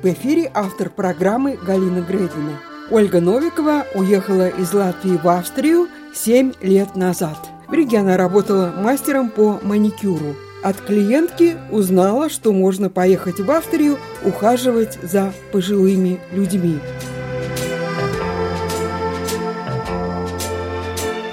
[0.00, 2.60] В эфире автор программы Галина Гредина.
[2.88, 7.36] Ольга Новикова уехала из Латвии в Австрию 7 лет назад.
[7.66, 10.36] В Риге она работала мастером по маникюру.
[10.62, 16.78] От клиентки узнала, что можно поехать в Австрию ухаживать за пожилыми людьми.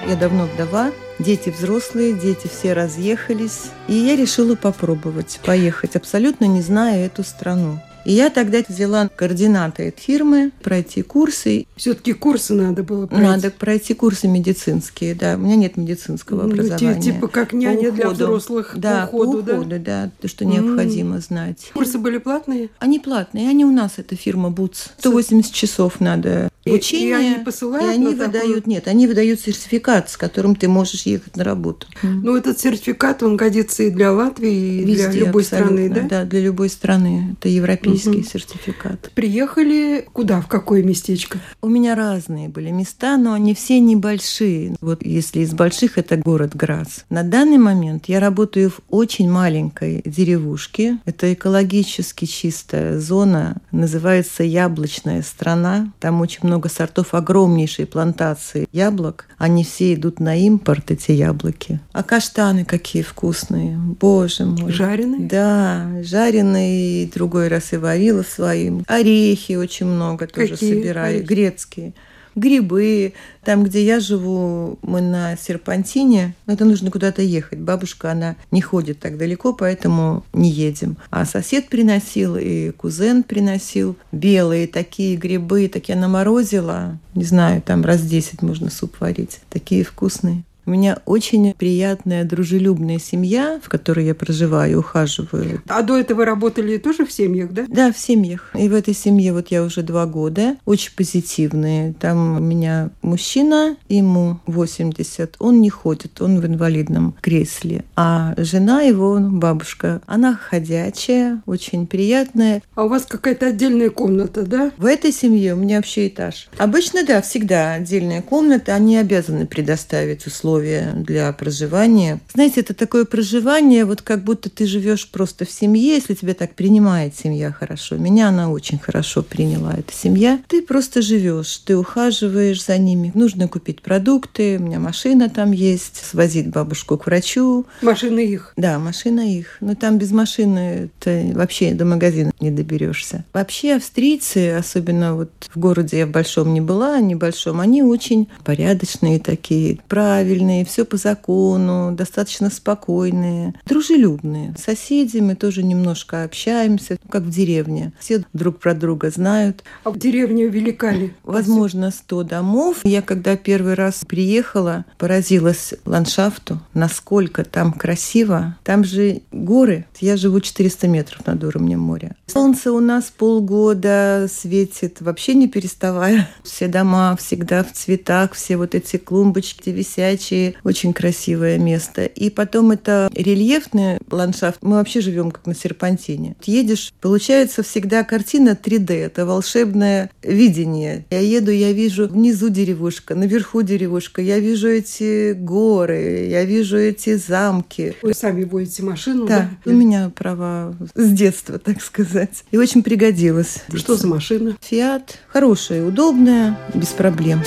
[0.08, 3.70] Я давно вдова, дети взрослые, дети все разъехались.
[3.88, 7.80] И я решила попробовать поехать, абсолютно не зная эту страну.
[8.06, 11.66] И я тогда взяла координаты этой фирмы, пройти курсы.
[11.76, 13.26] Все-таки курсы надо было пройти.
[13.26, 15.36] Надо пройти курсы медицинские, да.
[15.36, 17.02] У меня нет медицинского ну, образования.
[17.02, 19.80] Типа как няня для взрослых да, по уходу, по уходу, да?
[19.80, 21.22] да, то, что необходимо mm.
[21.22, 21.72] знать.
[21.74, 22.70] Курсы были платные?
[22.80, 24.92] Они платные, они у нас, это фирма БУЦ.
[25.00, 27.10] 180 часов надо учение.
[27.10, 27.86] И, они посылают?
[27.86, 28.64] И они выдают, такую...
[28.66, 31.88] нет, они выдают сертификат, с которым ты можешь ехать на работу.
[32.02, 36.02] Ну, этот сертификат, он годится и для Латвии, и Везде, для любой страны, да?
[36.02, 37.36] Да, для любой страны.
[37.38, 38.24] Это европейский угу.
[38.24, 39.12] сертификат.
[39.14, 41.40] Приехали куда, в какое местечко?
[41.62, 44.76] У меня разные были места, но они все небольшие.
[44.82, 47.02] Вот если из больших, это город Грац.
[47.10, 50.98] На данный момент я работаю в очень маленькой деревушке.
[51.06, 55.92] Это экологически чистая зона, называется Яблочная страна.
[56.00, 59.26] Там очень много много сортов огромнейшей плантации яблок.
[59.38, 61.82] Они все идут на импорт, эти яблоки.
[61.92, 63.78] А каштаны какие вкусные.
[63.78, 64.72] Боже мой.
[64.72, 65.28] Жареные?
[65.28, 67.08] Да, жареные.
[67.08, 68.86] Другой раз и варила своим.
[68.88, 71.16] Орехи очень много тоже Какие собираю.
[71.18, 71.28] Орехи?
[71.28, 71.94] Грецкие
[72.36, 73.14] грибы.
[73.44, 76.36] Там, где я живу, мы на серпантине.
[76.46, 77.60] Но это нужно куда-то ехать.
[77.60, 80.98] Бабушка, она не ходит так далеко, поэтому не едем.
[81.10, 85.68] А сосед приносил, и кузен приносил белые такие грибы.
[85.68, 86.98] Так я наморозила.
[87.14, 89.40] Не знаю, там раз 10 можно суп варить.
[89.50, 90.44] Такие вкусные.
[90.66, 95.62] У меня очень приятная, дружелюбная семья, в которой я проживаю, ухаживаю.
[95.68, 97.66] А до этого работали тоже в семьях, да?
[97.68, 98.50] Да, в семьях.
[98.56, 100.56] И в этой семье вот я уже два года.
[100.66, 101.94] Очень позитивные.
[101.94, 105.36] Там у меня мужчина, ему 80.
[105.38, 107.86] Он не ходит, он в инвалидном кресле.
[107.96, 112.64] А жена его, бабушка, она ходячая, очень приятная.
[112.74, 114.72] А у вас какая-то отдельная комната, да?
[114.78, 116.50] В этой семье у меня вообще этаж.
[116.58, 118.74] Обычно, да, всегда отдельная комната.
[118.74, 122.20] Они обязаны предоставить условия условия для проживания.
[122.34, 126.56] Знаете, это такое проживание, вот как будто ты живешь просто в семье, если тебя так
[126.56, 127.98] принимает семья хорошо.
[127.98, 130.40] Меня она очень хорошо приняла, эта семья.
[130.48, 133.12] Ты просто живешь, ты ухаживаешь за ними.
[133.14, 137.66] Нужно купить продукты, у меня машина там есть, свозить бабушку к врачу.
[137.82, 138.54] Машина их?
[138.56, 139.58] Да, машина их.
[139.60, 143.26] Но там без машины ты вообще до магазина не доберешься.
[143.34, 149.20] Вообще австрийцы, особенно вот в городе я в большом не была, небольшом, они очень порядочные
[149.20, 154.54] такие, правильные, правильные, все по закону, достаточно спокойные, дружелюбные.
[154.58, 157.94] С соседями тоже немножко общаемся, как в деревне.
[158.00, 159.64] Все друг про друга знают.
[159.84, 161.14] А в деревне велика ли?
[161.24, 162.78] Возможно, 100 домов.
[162.84, 168.58] Я когда первый раз приехала, поразилась ландшафту, насколько там красиво.
[168.64, 169.86] Там же горы.
[170.00, 172.16] Я живу 400 метров над уровнем моря.
[172.28, 176.30] Солнце у нас полгода светит, вообще не переставая.
[176.44, 182.06] Все дома всегда в цветах, все вот эти клумбочки висячие, вообще очень красивое место.
[182.06, 184.60] И потом это рельефный ландшафт.
[184.62, 186.36] Мы вообще живем как на серпантине.
[186.44, 188.94] Едешь, получается всегда картина 3D.
[188.94, 191.06] Это волшебное видение.
[191.10, 194.22] Я еду, я вижу внизу деревушка, наверху деревушка.
[194.22, 197.96] Я вижу эти горы, я вижу эти замки.
[198.02, 199.50] Вы сами водите машину, да?
[199.66, 202.44] Да, у меня права с детства, так сказать.
[202.52, 203.64] И очень пригодилось.
[203.74, 204.58] Что за машина?
[204.62, 205.20] Фиат.
[205.28, 207.42] Хорошая, удобная, без проблем.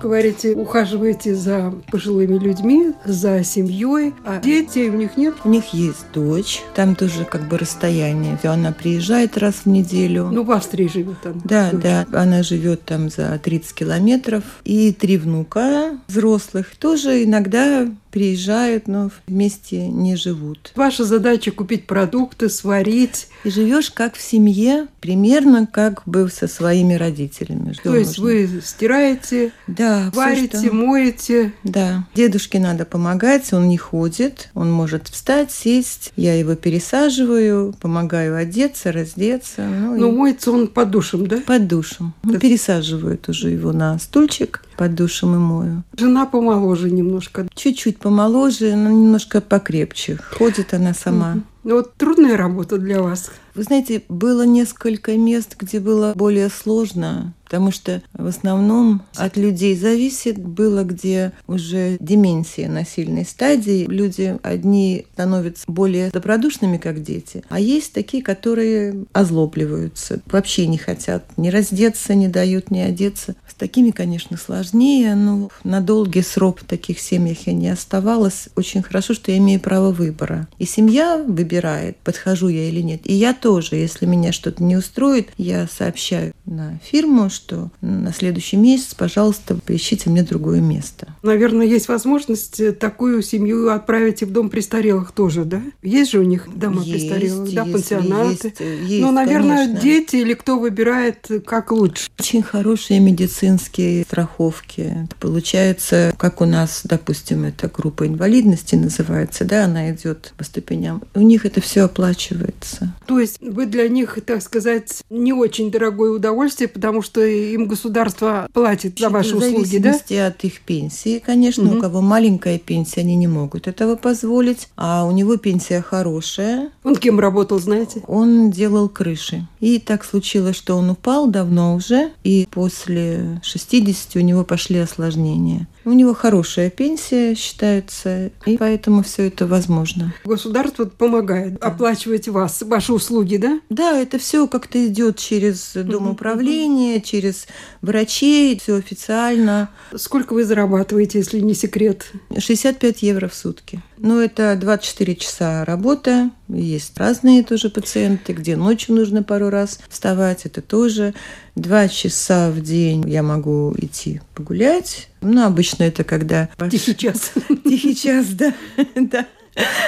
[0.00, 5.34] Говорите, ухаживаете за пожилыми людьми, за семьей, а детей у них нет?
[5.44, 8.38] У них есть дочь, там тоже как бы расстояние.
[8.42, 10.28] Она приезжает раз в неделю.
[10.30, 11.40] Ну, в Австрии живет там.
[11.44, 11.82] Да, дочь.
[11.82, 14.44] да, она живет там за 30 километров.
[14.64, 20.72] И три внука взрослых тоже иногда приезжают, но вместе не живут.
[20.76, 23.26] Ваша задача купить продукты, сварить.
[23.44, 27.74] И живешь как в семье, примерно как бы со своими родителями.
[27.82, 29.50] То есть вы стираете?
[29.66, 31.52] Да, Варите, что- моете.
[31.64, 38.36] Да, дедушке надо помогать, он не ходит, он может встать, сесть, я его пересаживаю, помогаю
[38.36, 41.38] одеться, раздеться, ну, Но и моется он под душем, да?
[41.44, 42.14] под душем.
[42.28, 45.82] Это- пересаживаю тоже его на стульчик под душем и мою.
[45.96, 47.46] Жена помоложе немножко.
[47.54, 50.18] Чуть-чуть помоложе, но немножко покрепче.
[50.30, 51.40] Ходит она сама.
[51.64, 53.30] Ну вот трудная работа для вас.
[53.54, 59.76] Вы знаете, было несколько мест, где было более сложно, потому что в основном от людей
[59.76, 60.38] зависит.
[60.38, 63.84] Было, где уже деменция на сильной стадии.
[63.86, 71.26] Люди одни становятся более добродушными, как дети, а есть такие, которые озлобливаются, вообще не хотят
[71.36, 73.34] ни раздеться, не дают ни одеться.
[73.46, 78.48] С такими, конечно, сложнее, но на долгий срок в таких семьях я не оставалась.
[78.56, 80.48] Очень хорошо, что я имею право выбора.
[80.58, 83.02] И семья выбирает, подхожу я или нет.
[83.04, 87.41] И я тоже, если меня что-то не устроит, я сообщаю на фирму, что
[87.80, 91.08] на следующий месяц, пожалуйста, поищите мне другое место.
[91.22, 95.62] Наверное, есть возможность э, такую семью отправить и в дом престарелых тоже, да?
[95.82, 98.48] Есть же у них дома Есть, престарелых, да, если пансионаты.
[98.48, 99.80] есть, есть, ну, наверное, конечно.
[99.80, 102.08] дети или кто выбирает, э, как лучше.
[102.18, 105.08] Очень хорошие медицинские страховки.
[105.20, 111.02] Получается, как у нас, допустим, это группа инвалидности называется, да, она идет по ступеням.
[111.14, 112.94] У них это все оплачивается.
[113.06, 118.48] То есть вы для них, так сказать, не очень дорогое удовольствие, потому что им государство
[118.52, 119.92] платит за ваши в услуги, да?
[119.92, 121.78] зависимости от их пенсии, конечно, Мгм.
[121.78, 126.96] у кого маленькая пенсия, они не могут этого позволить, а у него пенсия хорошая, Он
[126.96, 128.02] кем работал, знаете?
[128.06, 129.46] он делал крыши.
[129.60, 135.66] И так случилось, что он упал давно уже, и после 60 у него пошли осложнения.
[135.84, 140.14] У него хорошая пенсия считается, и поэтому все это возможно.
[140.24, 143.60] Государство помогает оплачивать вас, ваши услуги, да?
[143.68, 147.46] Да, это все как-то идет через дом управления, через
[147.80, 149.70] врачей, все официально.
[149.96, 152.12] Сколько вы зарабатываете, если не секрет?
[152.36, 153.82] 65 евро в сутки.
[153.98, 156.30] Ну, это 24 часа работа.
[156.52, 160.44] Есть разные тоже пациенты, где ночью нужно пару раз вставать.
[160.46, 161.14] Это тоже
[161.54, 165.08] два часа в день я могу идти погулять.
[165.20, 166.48] Ну, обычно это когда...
[166.70, 167.32] Тихий час.
[167.64, 168.54] Тихий час, да.
[168.94, 169.26] да.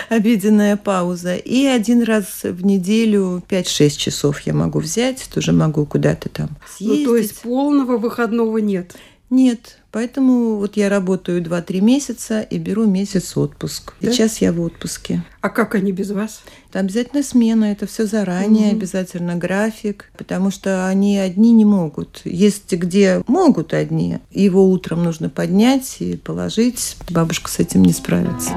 [0.09, 1.37] Обеденная пауза.
[1.37, 5.29] И один раз в неделю 5-6 часов я могу взять.
[5.33, 7.05] Тоже могу куда-то там Ну, съездить.
[7.07, 8.95] то есть полного выходного нет.
[9.31, 13.95] Нет, поэтому вот я работаю 2-3 месяца и беру месяц отпуск.
[14.01, 14.11] Да?
[14.11, 15.23] Сейчас я в отпуске.
[15.41, 16.43] А как они без вас?
[16.71, 18.77] Это обязательно смена, это все заранее, Мгм.
[18.79, 22.23] обязательно график, потому что они одни не могут.
[22.25, 26.97] Есть где могут одни, его утром нужно поднять и положить.
[27.11, 28.51] Бабушка с этим не справится.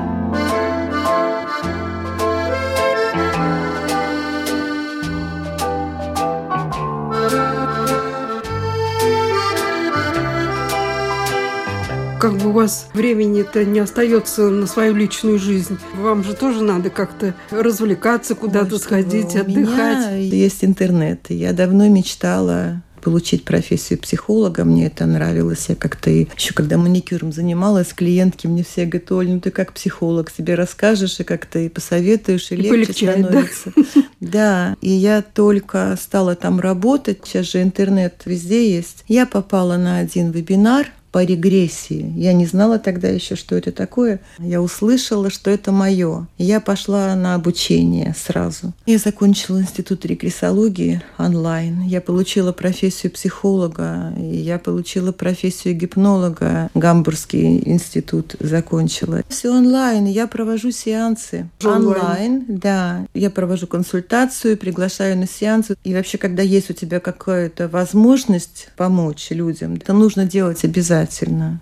[12.57, 15.77] Вас времени-то не остается на свою личную жизнь.
[15.95, 20.23] Вам же тоже надо как-то развлекаться, куда-то Ой, сходить, у меня отдыхать.
[20.23, 21.21] есть интернет.
[21.29, 25.65] Я давно мечтала получить профессию психолога, мне это нравилось.
[25.69, 30.29] Я как-то еще когда маникюром занималась, клиентки мне все говорят, Оль, ну ты как психолог
[30.29, 33.27] себе расскажешь и как-то и посоветуешь, и, И легче полегчает, да?
[33.29, 33.71] становится.
[34.19, 39.03] Да, и я только стала там работать, сейчас же интернет везде есть.
[39.07, 40.87] Я попала на один вебинар
[41.17, 42.13] по регрессии.
[42.15, 44.19] Я не знала тогда еще, что это такое.
[44.37, 46.27] Я услышала, что это мое.
[46.37, 48.71] Я пошла на обучение сразу.
[48.85, 51.81] Я закончила институт регрессологии онлайн.
[51.81, 54.13] Я получила профессию психолога.
[54.15, 56.69] Я получила профессию гипнолога.
[56.75, 59.23] Гамбургский институт закончила.
[59.27, 60.05] Все онлайн.
[60.05, 61.49] Я провожу сеансы.
[61.63, 61.87] Онлайн.
[61.87, 63.07] Онлайн, да.
[63.15, 65.77] Я провожу консультацию, приглашаю на сеансы.
[65.83, 71.06] И вообще, когда есть у тебя какая-то возможность помочь людям, это нужно делать обязательно.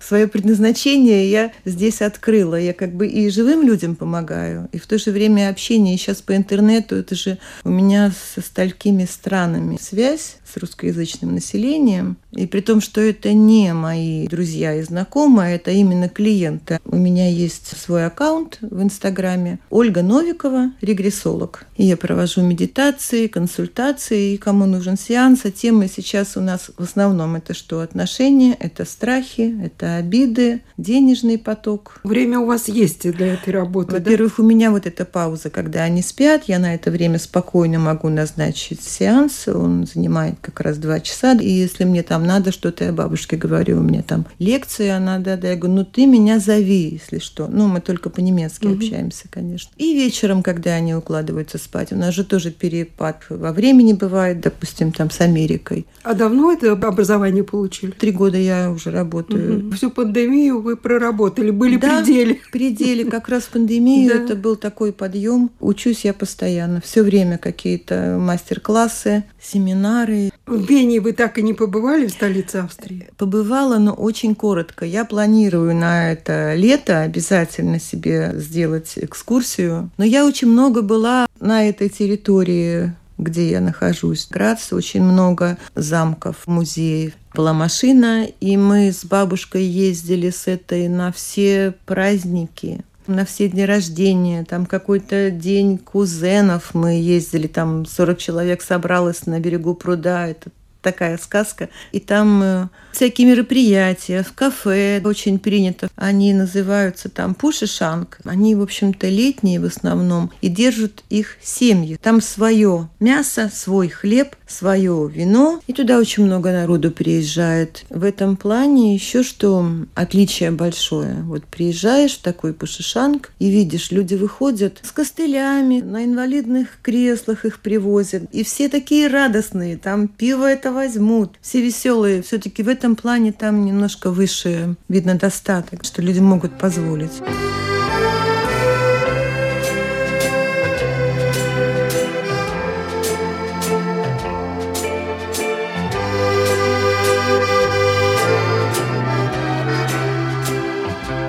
[0.02, 2.56] Свое предназначение я здесь открыла.
[2.56, 6.36] Я как бы и живым людям помогаю, и в то же время общение сейчас по
[6.36, 12.18] интернету, это же у меня со столькими странами связь с русскоязычным населением.
[12.36, 16.80] И при том, что это не мои друзья и знакомые, это именно клиенты.
[16.86, 19.60] У меня есть свой аккаунт в Инстаграме.
[19.70, 21.65] Ольга Новикова, регрессолог.
[21.77, 25.46] И я провожу медитации, консультации, и кому нужен сеанс.
[25.46, 27.80] А темы сейчас у нас в основном это что?
[27.80, 32.00] Отношения, это страхи, это обиды, денежный поток.
[32.04, 33.98] Время у вас есть для этой работы, да?
[33.98, 38.10] Во-первых, у меня вот эта пауза, когда они спят, я на это время спокойно могу
[38.10, 41.34] назначить сеанс, он занимает как раз два часа.
[41.34, 45.38] И если мне там надо что-то, я бабушке говорю, у меня там лекция, она, да,
[45.38, 47.48] да, я говорю, ну ты меня зови, если что.
[47.48, 48.75] Ну, мы только по-немецки угу.
[48.75, 49.72] общаемся, конечно.
[49.77, 54.91] И вечером, когда они укладываются спать, у нас же тоже перепад во времени бывает, допустим,
[54.91, 55.86] там с Америкой.
[56.03, 57.91] А давно это образование получили?
[57.91, 59.67] Три года я уже работаю.
[59.67, 59.75] Угу.
[59.75, 62.39] Всю пандемию вы проработали, были да, пределе.
[62.51, 63.05] пределе.
[63.05, 64.24] Как раз пандемию да.
[64.24, 65.51] это был такой подъем.
[65.60, 70.32] Учусь я постоянно, все время какие-то мастер-классы, семинары.
[70.46, 73.10] В Вене вы так и не побывали в столице Австрии?
[73.18, 74.86] Побывала, но очень коротко.
[74.86, 79.90] Я планирую на это лето обязательно себе сделать экскурсию.
[79.98, 84.25] Но я очень много была на этой территории где я нахожусь.
[84.25, 87.14] В Граце очень много замков, музеев.
[87.34, 93.66] Была машина, и мы с бабушкой ездили с этой на все праздники на все дни
[93.66, 96.74] рождения, там какой-то день кузенов.
[96.74, 100.52] Мы ездили, там 40 человек собралось на берегу пруда, это
[100.86, 101.70] такая сказка.
[101.92, 105.89] И там э, всякие мероприятия, в кафе очень принято.
[105.96, 108.20] Они называются там пушишанг.
[108.24, 110.32] Они, в общем-то, летние в основном.
[110.42, 111.98] И держат их семьи.
[112.01, 115.60] Там свое мясо, свой хлеб, свое вино.
[115.65, 117.84] И туда очень много народу приезжает.
[117.89, 121.15] В этом плане еще что отличие большое.
[121.24, 127.60] Вот приезжаешь в такой пушишанг и видишь, люди выходят с костылями, на инвалидных креслах их
[127.60, 128.24] привозят.
[128.32, 129.77] И все такие радостные.
[129.77, 131.38] Там пиво это возьмут.
[131.41, 132.22] Все веселые.
[132.22, 137.22] Все-таки в этом плане там немножко выше видно достаток, что люди могут позволить.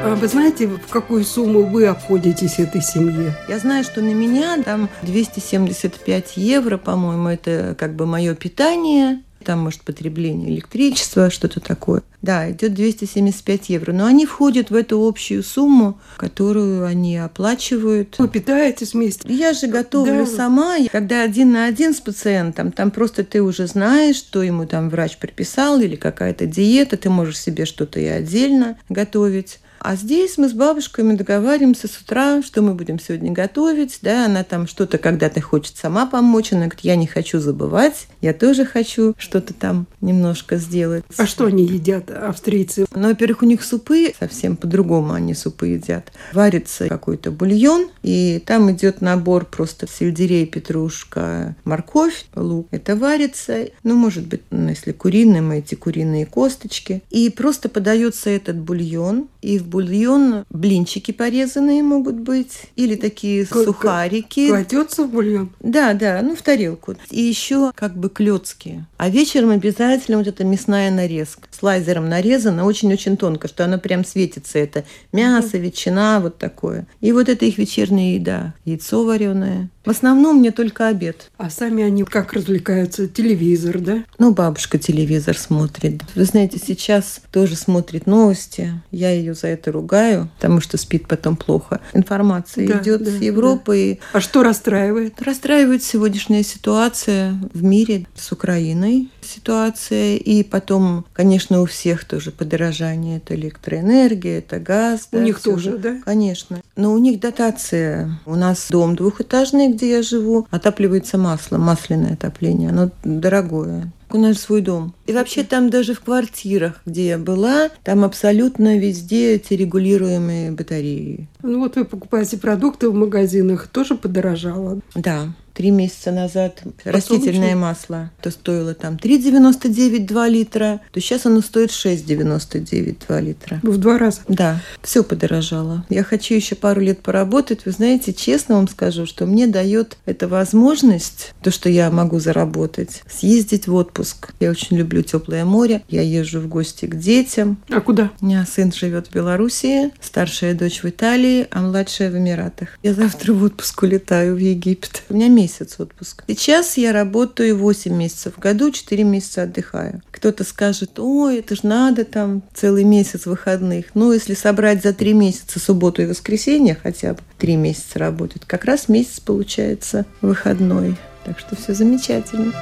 [0.09, 3.35] А вы знаете, в какую сумму вы обходитесь этой семье?
[3.49, 9.61] Я знаю, что на меня там 275 евро, по-моему, это как бы мое питание там,
[9.61, 12.03] может, потребление электричества, что-то такое.
[12.21, 13.93] Да, идет 275 евро.
[13.93, 18.19] Но они входят в эту общую сумму, которую они оплачивают.
[18.19, 19.33] Вы питаетесь вместе?
[19.33, 20.27] Я же готовлю да.
[20.27, 20.77] сама.
[20.91, 25.17] Когда один на один с пациентом, там просто ты уже знаешь, что ему там врач
[25.17, 29.61] прописал или какая-то диета, ты можешь себе что-то и отдельно готовить.
[29.79, 33.99] А здесь мы с бабушками договариваемся с утра, что мы будем сегодня готовить.
[34.03, 36.53] Да, она там что-то когда-то хочет сама помочь.
[36.53, 41.05] Она говорит, я не хочу забывать, я тоже хочу что-то там немножко сделать.
[41.17, 42.87] А что они едят, австрийцы?
[42.95, 46.13] Ну, во-первых, у них супы совсем по-другому они супы едят.
[46.33, 52.69] Варится какой-то бульон, и там идет набор просто сельдерей, петрушка, морковь, лук.
[52.71, 57.03] Это варится, ну, может быть, ну, если куриные, мы эти куриные косточки.
[57.11, 63.65] И просто подается этот бульон, и в бульон блинчики порезанные могут быть, или такие как,
[63.65, 64.49] сухарики.
[64.49, 65.51] Кладется в бульон?
[65.61, 66.95] Да, да, ну в тарелку.
[67.11, 68.87] И еще как бы клетки.
[68.97, 71.49] А вечером обязательно вот эта мясная нарезка.
[71.51, 74.59] Слайзером нарезана очень-очень тонко, что она прям светится.
[74.59, 76.87] Это мясо, ветчина, вот такое.
[77.01, 78.55] И вот это их вечерняя еда.
[78.65, 81.31] Яйцо вареное, в основном мне только обед.
[81.39, 83.07] А сами они как развлекаются?
[83.07, 84.05] Телевизор, да?
[84.19, 86.03] Ну, бабушка телевизор смотрит.
[86.17, 88.83] Вы знаете, сейчас тоже смотрит новости.
[88.91, 91.81] Я ее за это ругаю, потому что спит потом плохо.
[91.93, 93.99] Информация да, идет да, с Европы.
[94.13, 94.19] Да.
[94.19, 95.21] А что расстраивает?
[95.23, 100.17] Расстраивает сегодняшняя ситуация в мире с Украиной ситуация.
[100.17, 103.19] И потом, конечно, у всех тоже подорожание.
[103.19, 105.09] Это электроэнергия, это газ.
[105.13, 105.79] У да, них тоже, же.
[105.79, 105.97] да?
[106.05, 106.61] Конечно.
[106.77, 108.19] Но у них дотация.
[108.25, 112.71] У нас дом двухэтажный, где я живу, отапливается маслом, масляное отопление.
[112.71, 113.93] Оно дорогое.
[114.11, 114.95] У нас свой дом.
[115.07, 121.29] И вообще там даже в квартирах, где я была, там абсолютно везде эти регулируемые батареи.
[121.43, 124.81] Ну вот вы покупаете продукты в магазинах, тоже подорожало?
[124.95, 131.41] Да три месяца назад растительное масло, то стоило там 3,99 2 литра, то сейчас оно
[131.41, 133.61] стоит 6,99 2 литра.
[133.63, 134.21] В два раза?
[134.29, 135.87] Да, все подорожало.
[135.89, 137.65] Я хочу еще пару лет поработать.
[137.65, 143.03] Вы знаете, честно вам скажу, что мне дает эта возможность, то, что я могу заработать,
[143.09, 144.35] съездить в отпуск.
[144.41, 145.83] Я очень люблю теплое море.
[145.89, 147.57] Я езжу в гости к детям.
[147.71, 148.11] А куда?
[148.21, 152.79] У меня сын живет в Белоруссии, старшая дочь в Италии, а младшая в Эмиратах.
[152.83, 155.03] Я завтра в отпуск улетаю в Египет.
[155.09, 156.25] У меня месяц месяц отпуск.
[156.27, 160.03] Сейчас я работаю 8 месяцев в году, 4 месяца отдыхаю.
[160.11, 163.87] Кто-то скажет, ой, это же надо там целый месяц выходных.
[163.95, 168.65] Ну, если собрать за 3 месяца субботу и воскресенье хотя бы, 3 месяца работать, как
[168.65, 170.97] раз месяц получается выходной.
[171.25, 172.53] Так что все замечательно.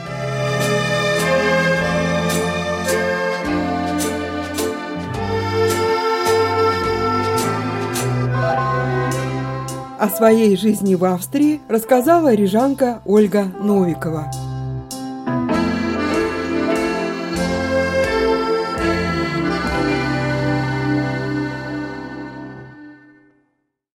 [10.04, 14.30] О своей жизни в Австрии рассказала рижанка Ольга Новикова.